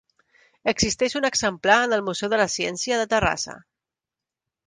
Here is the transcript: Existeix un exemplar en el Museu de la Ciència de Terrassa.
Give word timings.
Existeix 0.71 1.15
un 1.19 1.27
exemplar 1.29 1.75
en 1.89 1.93
el 1.99 2.03
Museu 2.09 2.33
de 2.33 2.39
la 2.43 2.49
Ciència 2.55 2.99
de 3.01 3.07
Terrassa. 3.13 3.57